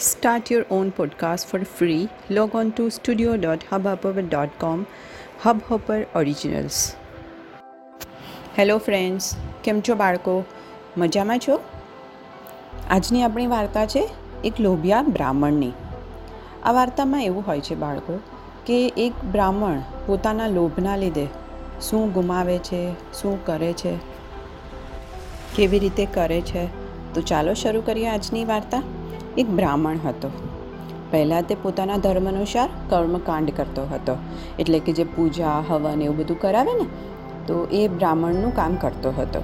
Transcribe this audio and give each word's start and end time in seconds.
Start 0.00 0.50
your 0.50 0.64
own 0.70 0.92
podcast 0.92 1.44
for 1.44 1.64
free. 1.64 2.08
Log 2.30 2.54
on 2.54 2.72
to 2.72 2.90
studio.hubhopper.com. 2.90 4.86
Hubhopper 5.44 5.98
Originals. 6.14 6.78
Hello 8.58 8.78
friends 8.78 9.36
કેમ 9.64 9.80
છો 9.80 9.94
બાળકો 9.94 10.44
મજામાં 10.96 11.38
છો 11.38 11.60
આજની 12.90 13.22
આપણી 13.22 13.46
વાર્તા 13.46 13.86
છે 13.86 14.08
એક 14.44 14.60
લોભિયા 14.60 15.02
બ્રાહ્મણની 15.02 15.72
આ 16.64 16.72
વાર્તામાં 16.72 17.24
એવું 17.24 17.46
હોય 17.46 17.60
છે 17.60 17.74
બાળકો 17.74 18.20
કે 18.66 18.92
એક 18.96 19.12
બ્રાહ્મણ 19.32 19.80
પોતાના 20.06 20.46
લોભના 20.46 20.96
લીધે 20.96 21.26
શું 21.80 22.12
ગુમાવે 22.12 22.58
છે, 22.58 23.12
શું 23.12 23.46
કરે 23.46 23.72
છે, 23.72 23.96
કેવી 25.56 25.78
રીતે 25.78 26.06
કરે 26.14 26.40
છે 26.40 26.64
તો 27.14 27.20
ચાલો 27.20 27.54
શરૂ 27.54 27.80
કરીએ 27.80 28.08
આજની 28.08 28.44
વાર્તા 28.44 28.82
એક 29.40 29.50
બ્રાહ્મણ 29.50 29.96
હતો. 30.06 30.30
પહેલાં 31.10 31.42
તે 31.42 31.54
પોતાના 31.62 31.96
ધર્મ 31.96 32.28
અનુસાર 32.28 32.68
કર્મકાંડ 32.88 33.50
કરતો 33.56 33.82
હતો. 33.82 34.16
એટલે 34.58 34.78
કે 34.78 34.92
જે 34.92 35.04
પૂજા, 35.04 35.64
હવન 35.68 36.02
એવું 36.02 36.16
બધું 36.16 36.40
કરાવે 36.40 36.72
ને, 36.72 36.86
તો 37.46 37.68
એ 37.72 37.88
બ્રાહ્મણનું 37.88 38.56
કામ 38.56 38.74
કરતો 38.74 39.12
હતો. 39.18 39.42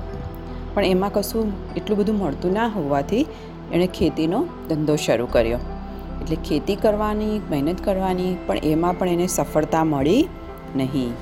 પણ 0.74 0.84
એમાં 0.84 1.12
કશું 1.12 1.52
એટલું 1.77 1.98
બધું 1.98 2.19
મળતું 2.19 2.52
ના 2.52 2.66
હોવાથી 2.66 3.27
એણે 3.72 3.86
ખેતીનો 3.86 4.46
ધંધો 4.69 4.96
શરૂ 4.96 5.27
કર્યો. 5.27 5.59
એટલે 6.20 6.36
ખેતી 6.36 6.77
કરવાની, 6.77 7.41
મહેનત 7.50 7.84
કરવાની, 7.84 8.36
પણ 8.47 8.56
એમાં 8.56 8.98
પણ 8.98 9.08
એને 9.08 9.27
સફળતા 9.27 9.84
મળી 9.84 10.28
નહીં. 10.77 11.12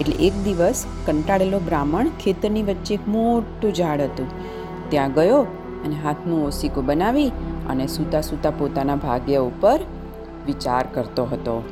એટલે 0.00 0.14
એક 0.26 0.44
દિવસ 0.44 0.86
કંટાળેલો 1.06 1.58
બ્રાહ્મણ 1.58 2.08
ખેતરની 2.24 2.62
વચ્ચે 2.62 2.94
એક 2.94 3.08
મોટું 3.08 3.74
ઝાડ 3.74 4.00
હતું. 4.00 4.28
ત્યાં 4.90 5.12
ગયો 5.12 5.40
અને 5.84 5.96
હાથનું 6.04 6.46
ઓસીકું 6.46 6.86
બનાવી 6.86 7.30
અને 7.68 7.86
સૂતા 7.86 8.20
સૂતા 8.20 8.50
પોતાના 8.50 8.94
ભાગ્ય 8.94 9.36
ઉપર 9.36 9.80
વિચાર 10.46 10.86
કરતો 10.94 11.24
હતો. 11.24 11.64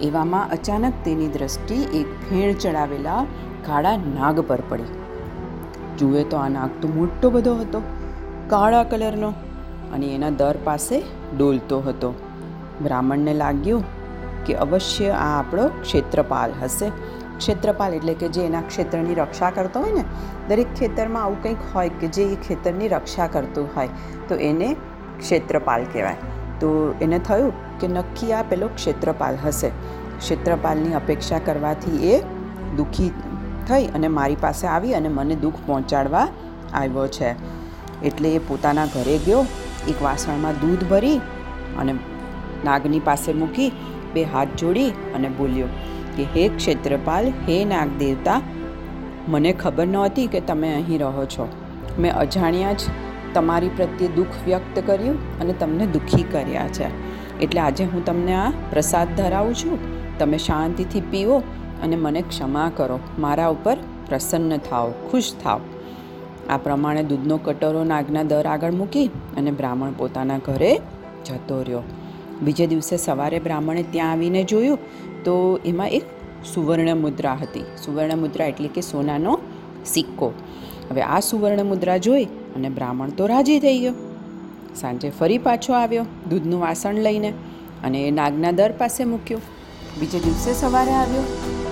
એવામાં 0.00 0.50
અચાનક 0.50 0.92
તેની 1.04 1.28
દ્રષ્ટિ 1.28 1.74
એક 1.74 2.30
ભેણ 2.30 2.52
ચડાવેલા 2.52 3.26
કાળા 3.66 3.96
નાગ 3.96 4.40
પર 4.40 4.62
પડી. 4.68 4.82
જુએ 5.98 6.24
તો 6.24 6.36
આ 6.36 6.48
નાગ 6.48 6.70
તો 6.82 6.88
મોટો 6.88 7.30
બધો 7.30 7.54
હતો, 7.54 7.82
કાળા 8.46 8.84
કલરનો, 8.84 9.28
અને 9.92 10.06
એના 10.06 10.30
દર 10.30 10.56
પાસે 10.64 11.02
ડોલતો 11.38 11.80
હતો. 11.80 12.14
બ્રાહ્મણને 12.82 13.34
લાગ્યું 13.34 13.84
કે 14.44 14.54
અવશ્ય 14.54 15.08
આ 15.08 15.38
આપણો 15.38 15.68
ક્ષેત્રપાલ 15.68 16.52
હશે. 16.62 16.90
ક્ષેત્રપાલ 17.38 17.94
એટલે 17.94 18.14
કે 18.14 18.28
જે 18.28 18.42
એના 18.42 18.60
ક્ષેત્રની 18.60 19.14
રક્ષા 19.14 19.50
કરતો 19.50 19.80
હોય 19.80 19.92
ને, 19.92 20.04
દરેક 20.48 20.74
ખેતરમાં 20.74 21.22
આવું 21.22 21.42
કંઈક 21.42 21.56
હોય 21.74 21.88
કે 21.88 22.06
જે 22.06 22.22
એ 22.22 22.34
ખેતરની 22.34 22.88
રક્ષા 22.88 23.26
કરતું 23.26 23.68
હોય. 23.76 23.88
તો 24.28 24.34
એને 24.34 24.76
ક્ષેત્રપાલ 25.20 25.84
કહેવાય. 25.92 26.16
તો 26.60 26.68
એને 27.00 27.18
થયું 27.18 27.52
કે 27.80 27.88
નક્કી 27.88 28.32
આ 28.32 28.42
પેલો 28.42 28.68
ક્ષેત્રપાલ 28.74 29.36
હશે. 29.44 29.70
ક્ષેત્રપાલની 30.18 30.94
અપેક્ષા 30.94 31.38
કરવાથી 31.38 32.12
એ 32.12 32.20
દુઃખી 32.76 33.10
થઈ 33.68 33.86
અને 33.86 34.08
મારી 34.08 34.40
પાસે 34.40 34.66
આવી 34.66 34.94
અને 34.94 35.08
મને 35.08 35.34
દુઃખ 35.34 35.60
પહોંચાડવા 35.66 36.26
આવ્યો 36.74 37.06
છે. 37.06 37.30
એટલે 38.02 38.34
એ 38.34 38.38
પોતાના 38.38 38.86
ઘરે 38.86 39.18
ગયો, 39.26 39.40
એક 39.88 40.02
વાસણમાં 40.02 40.60
દૂધ 40.60 40.84
ભરી 40.88 41.18
અને 41.78 41.92
નાગની 42.64 43.00
પાસે 43.00 43.32
મૂકી, 43.32 43.70
બે 44.14 44.22
હાથ 44.24 44.48
જોડી 44.58 44.90
અને 45.14 45.28
બોલ્યો 45.28 45.68
કે, 46.16 46.24
હે 46.34 46.48
ક્ષેત્રપાલ, 46.48 47.32
હે 47.48 47.64
નાગ 47.64 47.88
દેવતા 47.98 48.40
મને 49.28 49.52
ખબર 49.52 49.86
નહોતી 49.86 50.26
કે 50.26 50.40
તમે 50.40 50.74
અહીં 50.74 50.98
રહો 50.98 51.24
છો. 51.24 51.48
મેં 51.98 52.12
અજાણ્યા 52.14 52.72
જ 52.72 52.80
તમારી 53.34 53.68
પ્રત્યે 53.68 54.08
દુઃખ 54.08 54.26
વ્યક્ત 54.46 54.82
કર્યું 54.86 55.40
અને 55.40 55.52
તમને 55.52 55.86
દુઃખી 55.86 56.22
કર્યા 56.22 56.68
છે. 56.68 56.86
એટલે 57.40 57.60
આજે 57.60 57.84
હું 57.84 58.04
તમને 58.04 58.34
આ 58.34 58.50
પ્રસાદ 58.70 59.08
ધરાવું 59.16 59.54
છું. 59.54 59.78
તમે 60.18 60.38
શાંતિથી 60.38 61.00
પીવો 61.00 61.42
અને 61.82 61.96
મને 61.96 62.22
ક્ષમા 62.22 62.72
કરો. 62.76 62.98
મારા 63.18 63.48
ઉપર 63.48 63.76
પ્રસન્ન 64.08 64.56
થાઓ, 64.56 64.90
ખુશ 64.90 65.32
થાઓ. 65.42 65.60
આ 66.48 66.56
પ્રમાણે 66.56 67.02
દૂધનો 67.02 67.36
કટોરો 67.36 67.84
નાગના 67.84 68.22
દર 68.22 68.46
આગળ 68.46 68.70
મૂકી 68.70 69.06
અને 69.36 69.50
બ્રાહ્મણ 69.50 69.92
પોતાના 69.92 70.38
ઘરે 70.38 70.80
જતો 71.24 71.58
રહ્યો. 71.58 71.82
બીજે 72.42 72.66
દિવસે 72.66 72.96
સવારે 72.96 73.38
બ્રાહ્મણે 73.38 73.82
ત્યાં 73.82 74.12
આવીને 74.12 74.44
જોયું 74.44 74.78
તો 75.24 75.60
એમાં 75.64 75.88
એક 75.88 76.02
સુવર્ણ 76.54 76.96
મુદ્રા 76.96 77.34
હતી. 77.34 77.60
સુવર્ણ 77.60 78.16
મુદ્રા 78.16 78.46
એટલે 78.46 78.68
કે 78.68 78.80
સોનાનો 78.80 79.38
સિક્કો. 79.86 80.32
હવે 80.90 81.02
આ 81.02 81.20
સુવર્ણ 81.20 81.64
મુદ્રા 81.64 81.96
જોઈ 81.96 82.26
અને 82.56 82.68
બ્રાહ્મણ 82.76 83.12
તો 83.18 83.26
રાજી 83.32 83.58
થઈ 83.64 83.78
ગયો. 83.84 83.94
સાંજે 84.80 85.08
ફરી 85.18 85.38
પાછો 85.46 85.72
આવ્યો, 85.78 86.04
દૂધનું 86.30 86.60
વાસણ 86.64 86.98
લઈને 87.06 87.30
અને 87.84 87.98
એ 88.08 88.10
નાગના 88.18 88.52
દર 88.58 88.72
પાસે 88.80 89.02
મૂક્યો. 89.12 89.40
બીજે 89.98 90.18
દિવસે 90.26 90.52
સવારે 90.62 90.92
આવ્યો, 91.02 91.24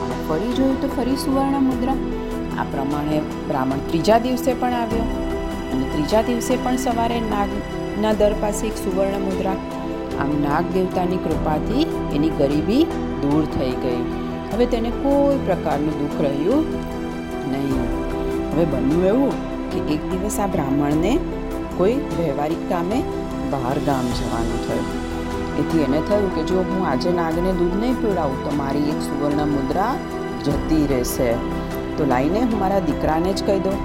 અને 0.03 0.17
ફરી 0.29 0.53
જોયું 0.59 0.79
તો 0.85 0.89
ફરી 0.97 1.19
સુવર્ણ 1.25 1.67
મુદ્રા. 1.71 1.99
આ 2.59 2.67
પ્રમાણે 2.73 3.19
બ્રાહ્મણ 3.49 3.83
ત્રીજા 3.89 4.21
દિવસે 4.27 4.51
પણ 4.61 4.79
આવ્યો, 4.83 5.07
અને 5.73 5.85
ત્રીજા 5.93 6.23
દિવસે 6.29 6.55
પણ 6.65 6.81
સવારે 6.87 7.19
નાગના 7.33 8.15
દર 8.23 8.35
પાસે 8.45 8.65
એક 8.71 8.81
સુવર્ણ 8.85 9.27
મુદ્રા. 9.29 9.59
આમ 10.23 10.33
નાગ 10.45 10.73
દેવતાની 10.77 11.21
કૃપાથી 11.27 11.85
એની 12.17 12.33
ગરીબી 12.41 12.85
દૂર 13.23 13.45
થઈ 13.57 13.75
ગઈ. 13.85 14.01
હવે 14.53 14.67
તેને 14.73 14.91
કોઈ 15.03 15.39
પ્રકારનું 15.47 15.95
દુઃખ 16.01 16.21
રહ્યું 16.27 16.65
નહીં. 17.53 17.87
હવે 18.53 18.65
બન્યું 18.73 19.07
એવું. 19.13 19.37
કે 19.73 19.83
એક 19.97 20.07
દિવસ 20.13 20.39
આ 20.45 20.49
બ્રાહ્મણને 20.55 21.13
કોઈ 21.79 21.97
વ્યવહારિક 22.19 22.63
કામે 22.71 22.99
બહાર 23.53 23.77
ગામ 23.89 24.07
જવાનું 24.21 24.63
થયું. 24.67 24.87
એથી 25.61 25.85
એને 25.89 26.01
થયું 26.09 26.31
કે 26.37 26.43
જો 26.51 26.65
હું 26.71 26.87
આજે 26.93 27.11
નાગને 27.19 27.51
દૂધ 27.61 27.77
નહીં 27.83 28.01
પીવડાવું 28.03 28.41
તો 28.47 28.57
મારી 28.63 28.87
એક 28.95 29.01
સુવર્ણ 29.09 29.55
મુદ્રા 29.57 29.93
જતી 30.47 30.85
રહેશે. 30.93 31.31
તો 31.97 32.09
લાઈને 32.13 32.41
હું 32.41 32.57
મારા 32.63 32.83
દીકરાને 32.89 33.31
જ 33.33 33.49
કહી 33.49 33.61
દઉં 33.67 33.79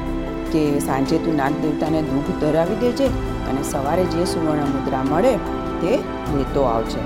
કે 0.52 0.64
સાંજે 0.88 1.16
તું 1.26 1.40
નાગ 1.42 1.60
દેવતાને 1.66 2.00
દૂધ 2.12 2.32
ધરાવી 2.44 2.80
દેજે 2.84 3.08
અને 3.50 3.62
સવારે 3.72 4.06
જે 4.14 4.30
સુવર્ણ 4.34 4.74
મુદ્રા 4.76 5.04
મળે 5.12 5.34
તે 5.82 5.94
લેતો 6.36 6.64
આવજે. 6.76 7.02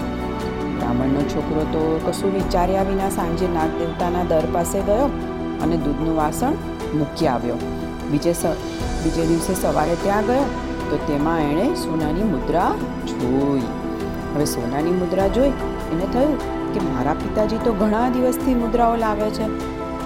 બ્રાહ્મણનો 0.78 1.22
છોકરો 1.34 1.64
તો 1.76 1.84
કશું 2.06 2.38
વિચાર્યા 2.38 2.88
વિના 2.92 3.10
સાંજે 3.20 3.48
નાગ 3.58 3.80
દેવતાના 3.82 4.28
દર 4.32 4.54
પાસે 4.58 4.80
ગયો 4.92 5.10
અને 5.64 5.76
દૂધનું 5.86 6.16
વાસણ 6.22 6.64
મૂકી 7.00 7.30
આવ્યો. 7.34 7.60
બીજે 8.12 8.34
બીજે 9.02 9.24
દિવસે 9.32 9.54
સવારે 9.62 9.96
ત્યાં 10.04 10.30
ગયો, 10.30 10.46
તો 10.90 10.98
તેમાં 11.08 11.42
એણે 11.50 11.66
સોનાની 11.84 12.28
મુદ્રા 12.34 12.72
જોઈ. 13.12 13.68
હવે 14.34 14.46
સોનાની 14.56 14.96
મુદ્રા 15.02 15.28
જોઈ, 15.38 15.54
એને 15.94 16.06
થયું 16.14 16.38
કે 16.74 16.86
મારા 16.90 17.18
પિતાજી 17.24 17.62
તો 17.66 17.74
ઘણા 17.82 18.08
દિવસથી 18.16 18.56
મુદ્રાઓ 18.64 18.96
લાવે 19.04 19.30
છે, 19.38 19.48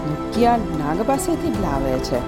નુકિયા 0.07 0.59
નાગ 0.81 0.99
પાસેથી 1.09 1.53
જ 1.55 1.63
લાવે 1.65 1.93
છે. 2.09 2.21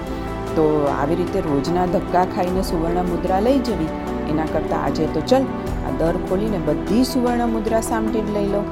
તો 0.56 0.64
આવી 0.94 1.18
રીતે 1.20 1.38
રોજના 1.48 1.86
ધક્કા 1.94 2.24
ખાઈને 2.34 2.62
સુવર્ણ 2.70 3.12
મુદ્રા 3.12 3.40
લઈ 3.46 3.60
જવી. 3.68 3.90
એના 4.30 4.48
કરતાં 4.52 4.84
આજે 4.86 5.04
તો 5.14 5.20
ચલ, 5.30 5.44
આ 5.86 5.92
દર 6.00 6.16
ખોલીને 6.28 6.58
બધી 6.68 7.04
સુવર્ણ 7.12 7.54
મુદ્રા 7.56 7.80
સામટી 7.90 8.24
લઈ 8.36 8.48
લો. 8.54 8.62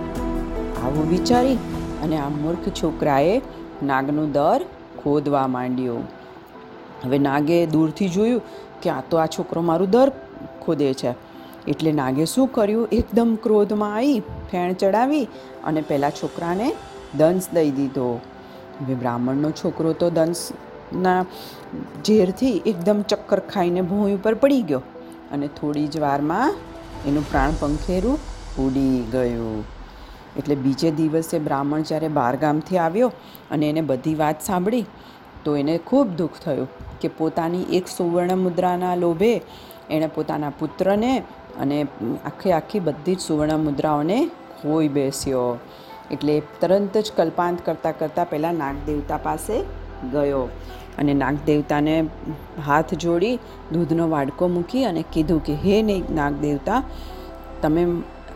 આવું 0.83 1.11
વિચારી 1.11 1.59
અને 2.05 2.17
આ 2.25 2.31
મૂર્ખ 2.41 2.69
છોકરાએ 2.81 3.37
નાગનું 3.91 4.33
દર 4.39 4.63
ખોદવા 5.03 5.47
માંડ્યો. 5.57 6.01
હવે 7.05 7.19
નાગે 7.19 7.59
દૂરથી 7.67 8.09
જોયું 8.09 8.43
કે 8.83 8.91
આ 8.91 9.03
તો 9.11 9.21
આ 9.25 9.29
છોકરો 9.37 9.63
મારું 9.71 9.91
દર 9.91 10.11
ખોદે 10.65 10.89
છે. 10.95 11.13
એટલે 11.69 11.93
નાગે 11.93 12.25
શું 12.25 12.49
કર્યું? 12.49 12.89
એકદમ 12.93 13.31
ક્રોધમાં 13.43 13.95
આવી 13.97 14.19
ફેણ 14.51 14.73
ચડાવી 14.73 15.27
અને 15.65 15.81
પહેલાં 15.89 16.19
છોકરાને 16.23 16.69
દંશ 17.19 17.49
દઈ 17.55 17.71
દીધો. 17.71 18.09
હવે 18.81 18.95
બ્રાહ્મણનો 18.95 19.51
છોકરો 19.61 19.93
તો 19.93 20.11
દંશના 20.11 21.21
ઝેરથી 22.05 22.57
એકદમ 22.67 23.03
ચક્કર 23.03 23.41
ખાઈને 23.53 23.83
ભૂમિ 23.83 24.15
ઉપર 24.15 24.35
પડી 24.35 24.63
ગયો 24.63 24.83
અને 25.33 25.47
થોડી 25.61 25.87
જ 25.87 25.99
વારમાં 25.99 26.57
એનું 27.07 27.31
પ્રાણ 27.31 27.61
પંખેરું 27.61 28.19
ઉડી 28.59 28.99
ગયું. 29.13 29.63
એટલે 30.39 30.55
બીજે 30.55 30.91
દિવસે 30.91 31.37
બ્રાહ્મણ 31.39 31.83
જ્યારે 31.83 32.09
બહારગામથી 32.19 32.79
આવ્યો 32.79 33.11
અને 33.51 33.65
એને 33.69 33.83
બધી 33.91 34.15
વાત 34.15 34.43
સાંભળી, 34.43 34.87
તો 35.45 35.57
એને 35.57 35.75
ખૂબ 35.79 36.17
દુઃખ 36.17 36.39
થયું. 36.45 36.69
કે 37.03 37.11
પોતાની 37.19 37.63
એક 37.73 37.89
સુવર્ણ 37.97 38.37
મુદ્રાના 38.37 38.95
લોભે 38.95 39.33
એણે 39.91 40.09
પોતાના 40.15 40.53
પુત્રને 40.59 41.13
અને 41.61 41.87
આખી 42.25 42.53
આખી 42.53 42.81
બધી 42.81 43.15
જ 43.15 43.21
સુવર્ણ 43.21 43.59
મુદ્રાઓને 43.59 44.19
ખોઈ 44.63 44.89
બેસ્યો. 44.89 45.59
એટલે 46.11 46.43
તરત 46.61 46.97
જ 46.99 47.13
કલ્પાંત 47.17 47.65
કરતાં 47.65 47.99
કરતાં 47.99 48.31
પહેલાં 48.31 48.55
નાગદેવતા 48.55 49.17
પાસે 49.17 49.57
ગયો 50.13 50.43
અને 50.99 51.13
નાગદેવતાને 51.15 51.95
હાથ 52.67 52.95
જોડી 52.95 53.37
દૂધનો 53.73 54.09
વાડકો 54.09 54.49
મૂકી 54.49 54.85
અને 54.85 55.05
કીધું 55.13 55.45
કે, 55.45 55.55
હે 55.55 55.83
નાગદેવતા, 56.15 56.83
તમે 57.63 57.87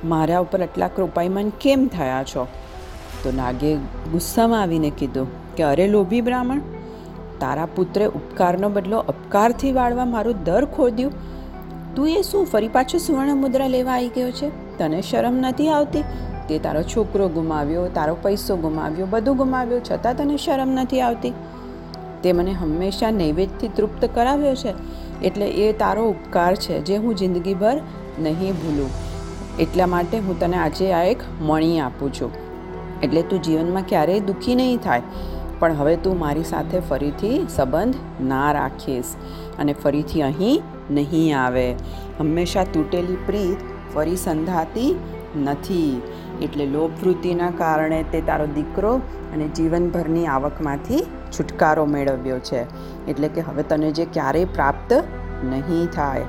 મારા 0.04 0.38
ઉપર 0.38 0.62
આટલા 0.62 0.88
કૃપાઈમાન 0.88 1.48
કેમ 1.60 1.86
થયા 1.86 2.22
છો? 2.24 2.46
તો 3.22 3.32
નાગે 3.36 3.74
ગુસ્સામાં 4.12 4.62
આવીને 4.62 4.90
કીધું 4.90 5.28
કે, 5.54 5.62
અરે 5.62 5.86
લોભી 5.88 6.20
બ્રાહ્મણ 6.20 6.60
તારા 7.40 7.66
પુત્રે 7.66 8.06
ઉપકારનો 8.06 8.68
બદલો 8.68 8.98
અપકારથી 8.98 9.72
વાળવા 9.72 10.04
મારું 10.04 10.44
દર 10.44 10.64
ખોદ્યું. 10.64 11.12
તું 11.94 12.08
એ 12.08 12.22
શું 12.22 12.46
ફરી 12.46 12.68
પાછો 12.68 12.98
સુવર્ણ 12.98 13.36
મુદ્રા 13.36 13.66
લેવા 13.66 13.92
આવી 13.92 14.08
ગયો 14.08 14.30
છે? 14.30 14.78
તને 14.78 15.02
શરમ 15.02 15.34
નથી 15.34 15.68
આવતી? 15.68 16.02
તે 16.48 16.58
તારો 16.58 16.82
છોકરો 16.82 17.28
ગુમાવ્યો, 17.28 17.88
તારો 17.88 18.16
પૈસો 18.22 18.56
ગુમાવ્યો, 18.56 19.06
બધું 19.06 19.36
ગુમાવ્યો, 19.36 19.80
છતાં 19.80 20.16
તને 20.16 20.36
શરમ 20.36 20.68
નથી 20.68 21.00
આવતી? 21.00 21.32
તે 22.22 22.32
મને 22.32 22.52
હંમેશા 22.52 23.10
નૈવેદ્યથી 23.10 23.68
તૃપ્ત 23.68 24.08
કરાવ્યો 24.14 24.54
છે, 24.54 24.74
એટલે 25.22 25.46
એ 25.46 25.72
તારો 25.72 26.08
ઉપકાર 26.08 26.54
છે, 26.54 26.80
જે 26.80 26.96
હું 26.96 27.16
જિંદગીભર 27.16 27.80
નહીં 28.18 28.52
ભૂલું. 28.52 28.90
એટલા 29.58 29.86
માટે 29.86 30.18
હું 30.18 30.40
તને 30.40 30.56
આજે 30.56 30.92
આ 30.92 31.02
એક 31.02 31.18
મણી 31.40 31.80
આપું 31.80 32.12
છું. 32.12 32.30
એટલે 33.02 33.22
તું 33.22 33.42
જીવનમાં 33.42 33.82
ક્યારેય 33.88 34.20
દુઃખી 34.20 34.54
નહીં 34.54 34.78
થાય. 34.78 35.02
પણ 35.58 35.72
હવે 35.72 35.96
તું 35.96 36.18
મારી 36.18 36.44
સાથે 36.44 36.80
ફરીથી 36.80 37.46
સંબંધ 37.56 37.96
ના 38.20 38.52
રાખીશ 38.52 39.12
અને 39.58 39.72
ફરીથી 39.72 40.22
અહીં 40.22 40.62
નહીં 40.90 41.44
આવે. 41.44 41.72
હંમેશા 42.18 42.64
તૂટેલી 42.64 43.16
પ્રીત 43.26 43.58
ફરી 43.94 44.16
સંધાતી 44.16 44.90
નથી. 45.36 46.02
એટલે 46.42 46.66
લોભવૃત્તિના 46.66 47.50
કારણે 47.50 48.02
તે 48.02 48.20
તારો 48.20 48.46
દીકરો 48.46 48.96
અને 49.34 49.48
જીવનભરની 49.48 50.26
આવકમાંથી 50.26 51.02
છુટકારો 51.38 51.86
મેળવ્યો 51.86 52.38
છે. 52.38 52.62
એટલે 53.06 53.28
કે 53.28 53.40
હવે 53.40 53.62
તને 53.62 53.90
જે 53.90 54.04
ક્યારેય 54.12 54.44
પ્રાપ્ત 54.44 54.92
નહીં 55.44 55.86
થાય. 55.86 56.24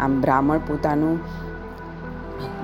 આમ 0.00 0.20
બ્રાહ્મણ 0.20 0.58
પોતાનું 0.58 1.18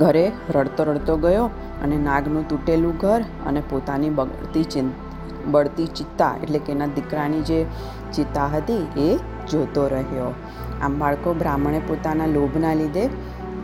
ઘરે 0.00 0.32
રડતો 0.50 0.84
રડતો 0.84 1.16
ગયો 1.16 1.44
અને 1.82 1.96
નાગનું 1.96 2.48
તૂટેલું 2.48 2.96
ઘર 2.96 3.22
અને 3.46 3.62
પોતાની 3.70 4.10
બગડતી 4.10 4.64
ચિં 4.64 4.92
બળતી 5.46 5.86
ચિત્તા, 5.86 6.34
એટલે 6.42 6.58
કે 6.58 6.72
એના 6.72 6.86
દીકરાની 6.86 7.42
જે 7.42 7.66
ચિત્તા 8.12 8.46
હતી 8.46 8.86
એ 8.96 9.18
જોતો 9.50 9.88
રહ્યો. 9.88 10.30
આમ 10.82 10.98
બાળકો 10.98 11.34
બ્રાહ્મણે 11.34 11.78
પોતાના 11.78 12.26
લોભના 12.26 12.74
લીધે 12.74 13.08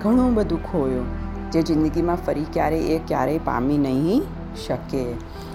ઘણું 0.03 0.35
બધું 0.35 0.65
ખોયું, 0.73 1.07
જે 1.51 1.63
જિંદગીમાં 1.63 2.17
ફરી 2.27 2.47
ક્યારેય 2.53 2.79
એ 2.79 2.99
ક્યારેય 2.99 3.39
પામી 3.39 3.79
નહીં 3.79 4.23
શકે. 4.67 5.05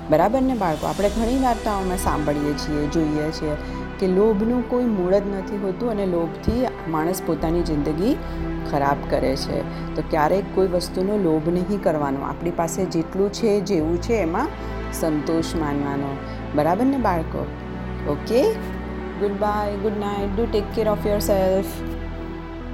બરાબર 0.10 0.42
ને 0.42 0.54
બાળકો? 0.54 0.88
આપણે 0.88 1.10
ઘણી 1.10 1.40
વાર્તાઓમાં 1.44 1.98
સાંભળીએ 1.98 2.54
છીએ, 2.54 2.88
જોઈએ 2.88 3.32
છીએ. 3.32 3.56
કે 4.04 4.08
લોભનું 4.08 4.70
કોઈ 4.70 4.86
મૂળ 4.86 5.14
જ 5.14 5.28
નથી 5.28 5.58
હોતું 5.58 5.92
અને 5.92 6.06
લોભથી 6.06 6.66
માણસ 6.88 7.22
પોતાની 7.26 7.62
જિંદગી 7.62 8.18
ખરાબ 8.72 8.98
કરે 9.10 9.36
છે. 9.36 9.96
તો 9.96 10.04
ક્યારેક 10.10 10.56
કોઈ 10.56 10.68
વસ્તુનો 10.68 11.18
લોભ 11.18 11.50
નહીં 11.50 11.84
કરવાનો. 11.84 12.22
આપણી 12.22 12.52
પાસે 12.52 12.86
જેટલું 12.86 13.34
છે 13.34 13.60
જેવું 13.62 14.02
છે 14.02 14.14
એમાં 14.14 14.48
સંતોષ 14.94 15.56
માનવાનો. 15.56 16.18
બરાબર 16.56 16.86
ને 16.86 16.98
બાળકો? 16.98 17.46
Okay 18.10 18.54
good 19.20 19.32
bye 19.32 19.76
good 19.76 19.92
night 20.00 20.36
do 20.36 20.48
take 20.52 20.64
care 20.76 20.90
of 20.90 21.08
yourself 21.20 21.66